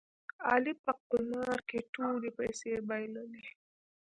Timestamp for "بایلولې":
2.87-3.45